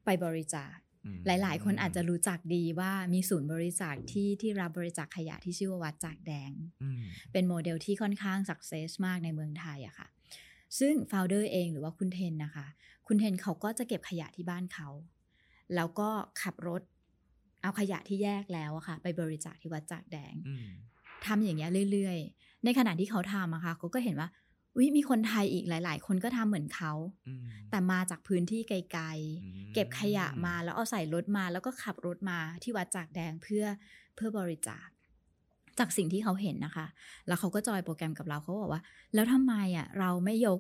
[0.06, 6.52] ไปบริจาคอืมหลาย ๆ คนอาจจะรู้จักดีว่ามีศูนย์บริจาคที่ที่รับบริจาคขยะที่ชื่อว่าวัดจากแดง
[6.84, 10.08] อืมเป็นโมเดลที่ค่อนข้าง success มากในเมืองไทยอะค่ะ
[10.80, 12.66] ซึ่ง f o u เดอร์เองหรือว่าคุณเทนนะคะ
[13.08, 14.90] คุณเทนเขาก็จะเก็บขยะที่บ้านเขา
[15.76, 16.10] แล้วก็
[16.42, 16.82] ขับรถ
[17.64, 20.68] เอาขยะที่แยกแล้วอะค่ะ ไปบริจาคที่วัดจากแดงอืม
[21.26, 24.30] ทำอย่างเงี้ยเรื่อย ๆ ในขณะที่เขาทำอะค่ะเขาก็เห็นว่า
[24.76, 26.94] อุ้ยมีคนไทยอีกหลาย ๆ คนก็ทำเหมือนเขา
[27.28, 29.06] อืมแต่มาจากพื้นที่ไกล
[29.44, 33.66] อืมๆเก็บขยะมาแล้วเอาใส่รถมาแล้วก็ขับรถมาที่วัดจากแดงเพื่อ
[34.16, 34.88] เพื่อบริจาค
[35.80, 36.86] จากสิ่งที่เขาเห็นนะคะ
[37.28, 38.82] แล้วเขาก็จอยโปรแกรมกับเราเขาบอกว่า
[39.14, 40.60] แล้วทำไมอะเราไม่ยก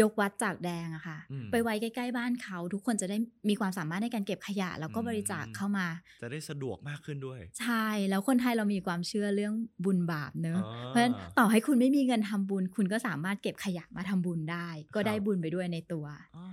[0.00, 3.16] ยกวัดจากแดงอะค่ะอืมไปไว้ใกล้ๆบ้านเขา ทุกคนจะได้
[3.48, 5.86] มีความสามารถในการเก็บขยะ แล้วก็อืมบริจาคเข้ามา
[6.22, 9.54] จะได้สะดวกมากขึ้นด้วย ใช่ แล้วคนไทยเรามีความเชื่อเรื่อง
[9.84, 16.48] บุญบาปเนอะอ๋อเพราะฉะนั้นต่อให้คุณไม่มีเงินทำบุญ คุณก็สามารถเก็บขยะมาทำบุญได้ ก็ได้รับบุญไปด้วยในตัวอ่า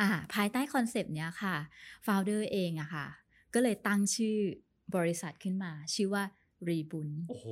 [0.00, 1.56] อ่าภายใต้คอนเซปต์เนี้ยค่ะ
[2.04, 3.06] founder เองอะค่ะ
[3.54, 4.38] ก็เลยตั้งชื่อ
[4.96, 6.22] บริษัทขึ้นมา ชื่อว่า
[6.68, 7.46] รีบุญโอ้โห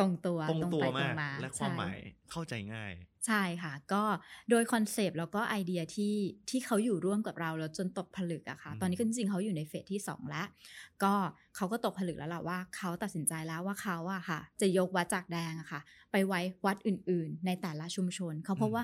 [0.00, 1.98] ตรงตัวตรงตัวไปมากมาและความใช่หมาย
[2.30, 2.92] เข้าใจง่าย
[3.26, 4.02] ใช่ค่ะ ก็
[4.50, 6.14] โดยคอนเซปต์แล้วก็ไอเดียที่
[6.50, 10.46] ที่เขาอยู่ร่วมกับเราแล้วจนตกผลึกอะค่ะอืมตอนนี้ก็จริงๆเขาอยู่ในเฟสที่ 2 แล้ว
[11.02, 11.14] ก็
[11.56, 15.80] เขาก็ตกผลึกแล้วล่ะว่าเขาตัดสินใจแล้วว่าเขาอะค่ะ จะยกวัดจากแดงอะค่ะ
[16.12, 18.82] ไปไว้วัดอื่นๆ ในแต่ละชุมชน เขาเพราะว่า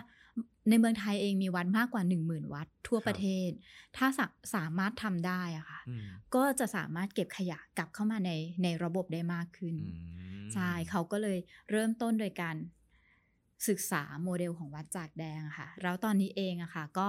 [0.71, 3.51] ในเมืองไทยเองมีวัดมากกว่า 10,000 วัดทั่วประเทศ
[3.97, 8.31] ถ้าสาสามารถทำได้อะค่ะอืมก็จะสามารถเก็บขยะกลับเข้ามาใน
[8.63, 9.85] ในระบบได้มากขึ้นอื
[10.53, 11.39] มใช่ เขาก็เลย
[11.71, 12.57] เริ่มต้นโดยการ
[13.69, 17.09] ศึกษาโมเดลของวัดจากแดงอะค่ะ แล้วตอนนี้เองอะค่ะก็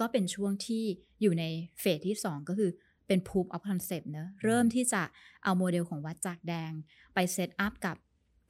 [0.00, 0.84] ก็เป็นช่วงที่
[1.22, 1.44] อยู่ใน
[1.80, 2.70] เฟสที่ 2 ก็คือ
[3.06, 5.02] เป็น proof of concept เนอะเริ่มที่จะ
[5.44, 6.72] เอาโมเดลของวัดจากแดง
[7.14, 7.96] ไป set up กับ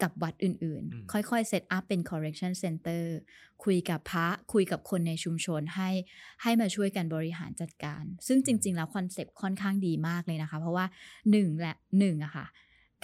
[0.02, 3.04] กับวัดอื่นอืมๆค่อยๆ set up เป็น collection center
[3.64, 5.90] คุยกับพระ คุยกับคนในชุมชนให้
[6.42, 10.86] ให้มาช่วยกันบริหารจัดการ ซึ่งจริง ๆ แล้วคอนเซปต์ค่อนข้างดีมากเลยนะคะ เพราะว่า
[11.30, 12.46] หนึ่งและหนึ่งอะค่ะ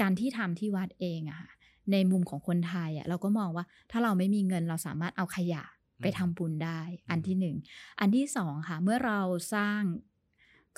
[0.00, 1.50] การที่ทำที่วัดเองอะค่ะ
[1.92, 5.64] ในมุมของคนไทยอะเราก็มองว่าถ้าเราไม่มีเงินเราสามารถเอาขยะ
[6.02, 7.56] ไปทำบุญได้ อันที่หนึ่ง
[8.00, 9.20] อันที่สองค่ะ เมื่อเรา
[9.54, 9.80] สร้าง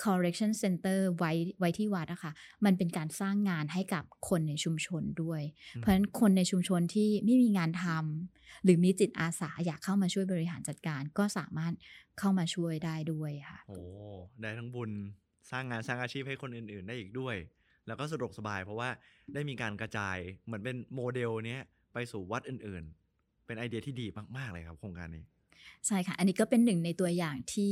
[0.03, 2.31] correction center ไว้ไว้ที่วัดอะค่ะ
[2.65, 5.41] มันเป็นการสร้างงานให้กับคนในชุมชนด้วย
[5.75, 11.73] อืมเพราะฉะนั้นคนในชุมชนที่ไม่มีงานทำหรือมีจิตอาสาอยากเข้ามาช่วยบริหารจัดการ ก็สามารถ
[12.19, 13.79] เข้ามาช่วยได้ด้วยค่ะ โอ้
[14.41, 14.91] ได้ทั้งบุญ
[15.51, 17.35] สร้างงานสร้างอาชีพให้คนอื่น ๆ ได้อีกด้วย
[17.87, 18.89] แล้วก็สะดวกสบายเพราะว่า
[19.33, 21.61] ได้มีการกระจายเหมือนเป็นโมเดลเนี้ย
[21.93, 25.23] ไปสู่วัดอื่นๆ เป็นไอเดียที่ดีมาก ๆ เลยครับโครงการนี้
[25.87, 27.71] ใช่ค่ะ อันนี้ก็เป็นหนึ่งในตัวอย่างที่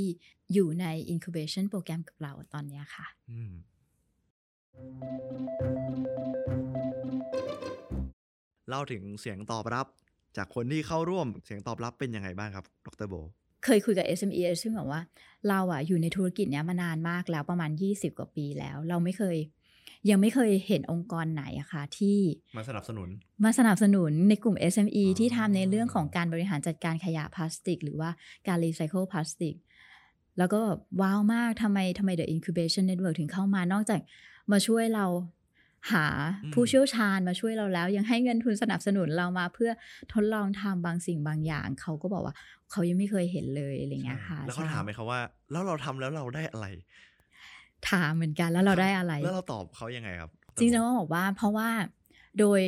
[0.53, 3.53] อยู่ใน incubation โปรแกรมกับเราตอนเนี้ยค่ะอืม
[8.69, 9.87] เล่าถึงเสียงตอบรับ
[10.37, 13.15] จากคนที่เข้าร่วมเสียงตอบรับเป็นยังไงบ้างครับ ดรโบ
[13.65, 15.01] เคยคุยกับ SME ซึ่งบอกว่า
[15.49, 19.37] เราอะอยู่ในธุรกิจเนี้ยมานานมากแล้วประมาณ 20 กว่าปีแล้ว เราไม่เคย
[20.09, 22.19] ยังไม่เคยเห็นองค์กรไหนอะค่ะที่
[22.57, 23.09] มาสนับสนุน
[23.43, 28.09] มาสนับสนุนในกลุ่ม SME อ๋อที่ทำในเรื่องของการบริหารจัดการขยะพลาสติก หรือว่า
[28.47, 29.55] การรีไซเคิลพลาสติก
[30.37, 33.99] แล้วก็แบบว้าวมากทำไมทำไม The Incubation Network ถึงเข้ามานอกจาก
[34.51, 35.05] มาช่วยเรา
[35.91, 36.05] หา
[36.43, 39.71] อืมผู้เชี่ยวชาญมาช่วยเราแล้ว ยังให้เงินทุนสนับสนุนเรามาเพื่อ
[40.13, 42.35] ทดลองทำบางสิ่งบางอย่าง เขาก็บอกว่า
[42.71, 45.19] เขายังไม่เคยเห็นเลยอะไรเงี้ยค่ะ แล้วเขาใช่ถามไหมครับว่า
[45.51, 46.67] แล้วเราทำแล้วเราได้อะไร
[47.89, 51.69] ถามเหมือนกันแล้วเราได้อะไร แล้วเราตอบเขายังไงครับ จริงๆต้องบอกว่าเพราะว่า
[52.39, 52.61] โดย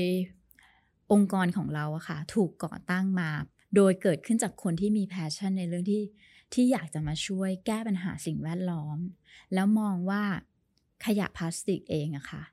[1.12, 3.30] องค์กรของเราอะค่ะ ถูกก่อตั้งมา
[3.76, 6.04] โดยเกิดขึ้นจากคนที่มีแพชชั่นในเรื่องที่
[6.54, 8.98] ที่อยากจะมาช่วยแก้ปัญหาสิ่งแวดล้อม
[9.54, 10.24] แล้วมองว่า
[11.06, 12.44] ขยะพลาสติกเองอะค่ะ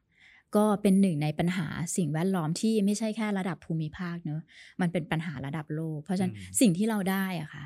[0.57, 1.67] ก็เป็นหนึ่งในปัญหา
[1.97, 4.43] สิ่งแวดล้อมที่ไม่ใช่แค่ระดับภูมิภาคเนอะ
[4.81, 7.65] มันเป็นปัญหาระดับโลก เพราะฉะนั้นอืมสิ่งที่เราได้อะค่ะ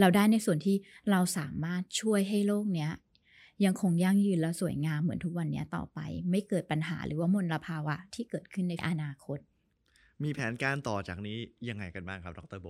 [0.00, 0.76] เราได้ในส่วนที่
[1.10, 2.90] เราสามารถช่วยให้โลกเนี้ย
[3.64, 5.98] ยังคงยั่งยืนและสวยงามเหมือนทุกวันเนี้ยต่อไป
[6.30, 9.38] ไม่เกิดปัญหาหรือว่ามลภาวะที่เกิดขึ้นในอนาคต
[10.22, 11.38] มีแผนการต่อจากนี้
[11.68, 12.68] ยังไงกันบ้างครับดรโบ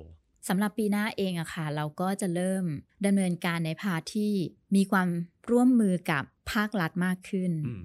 [0.48, 2.64] สำหรับปีหน้าเองอะค่ะ เราก็จะเริ่ม
[3.06, 4.32] ดำเนินการในพาร์ทที่
[4.76, 5.08] มีความ
[5.50, 7.84] ร่วมมือกับภาครัฐมากขึ้นอืม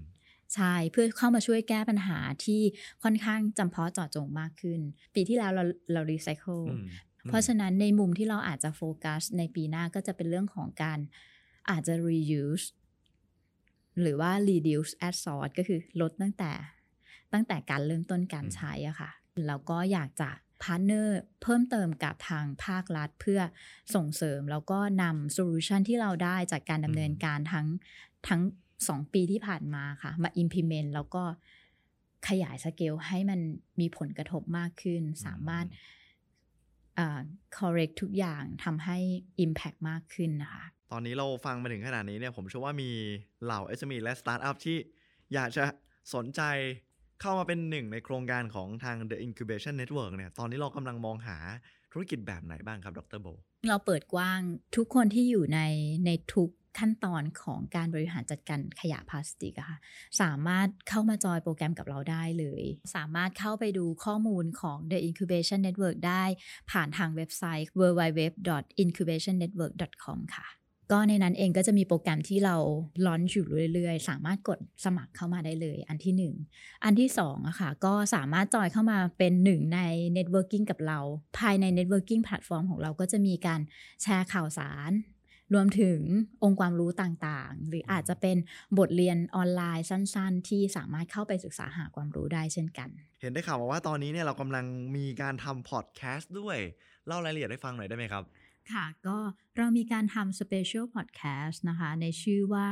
[0.56, 2.62] ใช่เพื่อเข้ามาช่วยแก้ปัญหาที่
[3.04, 4.80] ค่อนข้างจำเพาะเจาะจงมากขึ้น
[5.16, 6.86] ปีที่แล้วเราเรารีไซเคิลอืม
[7.28, 11.00] เพราะฉะนั้นในมุมที่เราอาจจะโฟกัสในปีหน้าก็จะเป็นเรื่องของการ
[11.70, 12.66] อาจจะ reuse
[14.02, 16.52] หรือว่า reduce at source ก็คือลดตั้งแต่
[17.34, 19.12] ตั้งแต่การเริ่มต้นการใช้อะค่ะ
[19.48, 20.30] แล้วก็อยากจะ
[20.64, 23.42] partner เพิ่มเติมกับทางภาครัฐเพื่อ
[23.96, 27.68] ส่งเสริมแล้วก็นำ solution ที่เราได้จากการดำเนินการทั้ง
[28.28, 28.42] ทั้ง
[28.88, 31.24] สองปีที่ผ่านมาค่ะ มา implement แล้วก็
[32.28, 33.40] ขยายสเกลให้มัน
[33.80, 35.66] มีผลกระทบมากขึ้น สามารถ
[36.98, 37.22] อ่า
[37.58, 38.98] collect ทุกอย่างทำให้
[39.46, 42.92] impact มากขึ้นนะคะ ตอนนี้เราฟังมาถึงขนาดนี้เนี่ยผมเชื่อว่ามี
[43.44, 44.78] เหล่า SME และสตาร์ทอัพที่
[45.34, 45.64] อยากจะ
[46.14, 46.42] สนใจ
[47.22, 51.38] เข้ามาเป็นหนึ่งในโครงการของทาง The Incubation Network เนี่ย ตอนนี้เรากำลังมองหา
[51.92, 53.28] ธุรกิจแบบไหนบ้างครับ ดรโบ
[53.70, 54.40] เราเปิดกว้าง
[54.76, 55.60] ทุกคนที่อยู่ใน
[56.06, 56.50] ในทุก
[56.80, 59.78] ขั้นตอนของการบริหารจัดการขยะพลาสติกค่ะ
[60.22, 62.64] สามารถเข้ามาจอยโปรแกรมกับเราได้เลย
[62.96, 66.24] สามารถเข้าไปดูข้อมูลของ The Incubation Network ได้
[66.72, 70.48] ผ่านทางเว็บไซต์ www.incubationnetwork.com ค่ะ
[70.92, 72.56] ก็ในนั้นเองก็จะมีโปรแกรมที่เรา
[73.06, 76.34] ลอนอยู่เรื่อยๆ สามารถกดสมัครเข้ามาได้เลย อันที่ 1
[76.84, 79.80] อันที่2อะค่ะก็สามารถจอยเข้ามาเป็นหนึ่งใน
[80.18, 81.00] Networking กับเรา
[81.38, 83.62] ภายใน Networking แพลตฟอร์มของเราก็จะมีการ
[84.02, 84.92] แชร์ข่าวสาร
[85.54, 86.00] รวมถึง
[86.44, 88.38] องค์ความรู้ต่างๆ หรืออาจจะเป็น
[88.78, 92.90] บทเรียนออนไลน์สั้นๆ ที่สามารถเข้าไปศึกษาหาความรู้ได้เช่นกัน
[93.22, 94.66] เห็นได้ข่าวมาว่าตอนนี้เนี่ยเรากำลัง
[94.98, 96.58] มีการทำพอดแคสต์ด้วย
[97.08, 98.24] เล่ารายละเอียดให้ฟังหน่อยได้ไหมครับ
[98.74, 99.18] ค่ะ ก็
[99.58, 102.68] เรามีการทำ special podcast นะคะ ในชื่อว่า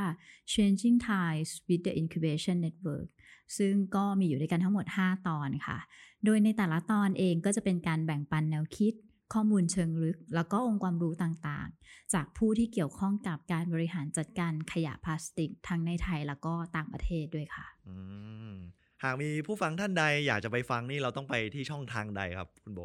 [0.54, 3.10] Changing Times with the Incubation Network
[3.58, 5.78] ซึ่งก็มีอยู่ด้วยกันทั้งหมด 5 ตอนค่ะ
[6.26, 8.94] โดยในแต่ละตอนเองก็จะเป็นการแบ่งปันแนวคิด
[9.34, 17.68] ข้อมูลเชิงลึก แล้วก็องค์ความรู้ต่างๆ จากผู้ที่เกี่ยวข้องกับการบริหารจัดการขยะพลาสติก ทั้งในไทยแล้วก็ต่างประเทศด้วยค่ะ
[19.04, 22.82] หากมีผู้ฟังท่านใดอยากจะไปฟังนี่เราต้องไปที่ช่องทางใดครับคุณโบ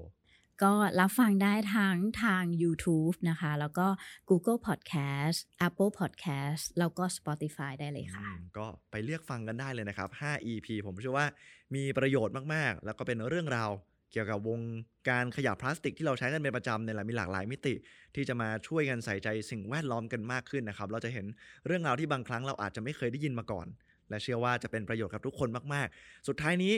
[0.63, 3.87] ก็รับฟังได้ทั้งทาง YouTube นะคะ แล้วก็
[4.31, 11.27] Google Podcast Apple Podcast แล้วก็ Spotify ได้เลยค่ะ ก็ไปเลือกฟังกันได้เลยนะครับ 5 EP ผมเชื่อว่า
[11.75, 13.71] มีประโยชน์มากๆ แล้วก็เป็นเรื่องราว
[14.13, 14.61] เกี่ยวกับวง
[15.09, 17.75] การขยะพลาสติกที่เราใช้กันเป็นประจำเนี่ยแหละมีหลากหลายมิติ
[18.15, 21.27] ที่จะมาช่วยกันใส่ใจสิ่งแวดล้อมกันมากขึ้นนะครับ เราจะเห็น
[21.67, 23.67] เรื่องราวที่บางครั้งเราอาจจะไม่เคยได้ยินมาก่อน
[24.11, 26.73] และเชื่อว่าจะเป็นประโยชน์กับทุกคนมาก ๆ สุดท้ายนี้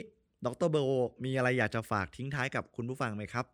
[0.46, 0.90] ดรเบโบ
[1.24, 3.44] มีอะไรอยากจะฝากทิ้งท้ายกับคุณผู้ฟังไหมครับ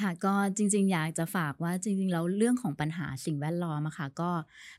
[0.00, 4.30] ค่ะก็จริง ๆ อยากจะฝากว่าจริง ๆ แล้วเรื่องของปัญหาสิ่งแวดล้อมอะค่ะก็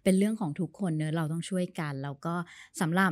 [0.03, 2.35] เป็นเรื่องของทุกคนเนอะเราต้องช่วยกัน แล้วก็
[2.81, 3.11] สำหรับ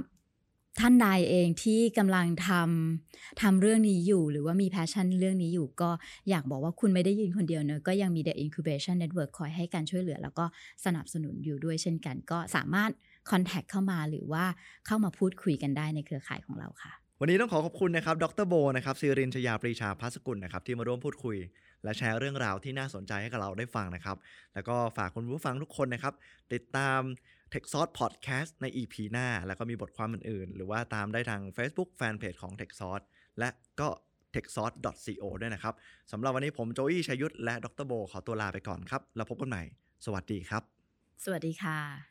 [0.79, 5.89] ท่านใดเองที่กำลังทำทำเรื่องนี้อยู่ หรือว่ามี passion เรื่องนี้อยู่ ก็
[6.29, 10.45] อยากบอกว่าคุณไม่ได้ยืนคนเดียวเนอะก็ยังมี The Incubation Network คอยให้การช่วยเหลือ แล้วก็
[10.85, 12.91] สนับสนุนอยู่ด้วยเช่นกัน ก็สามารถ
[13.31, 14.45] contact เข้ามาหรือว่า
[14.85, 21.37] เข้ามาพูดคุยกันได้ในเครือข่ายของเราค่ะ วันนี้ต้องขอขอบคุณนะครับ ดรโบนะครับซิรินชยาปรีชาพัสกุลนะครับที่มาร่วมพูดคุย
[21.83, 24.17] และแชร์เรื่องราวที่น่าสนใจให้กับเราได้ฟังนะครับ
[24.53, 26.13] แล้วก็ฝากคุณผู้ฟังทุกคนนะครับ
[26.53, 27.01] ติดตาม
[27.53, 30.55] t e c h s o u r c e Podcast ใน EP หน้า แล้วก็มีบทความอื่นๆ
[30.55, 33.03] หรือว่าตามได้ทาง Facebook Fanpage ของ t e c h s o u r c e
[33.39, 33.89] และก็
[34.35, 34.69] t e c h s o u r
[35.05, 35.73] c e co ด้วยนะครับ
[36.11, 39.63] สำหรับวันนี้ผมโจอี้ชัยยุทธและดรโบขอตัวลาไปก่อนครับ แล้วพบกันใหม่
[40.05, 40.63] สวัสดีครับ
[41.23, 42.10] สวัสดีค่ะ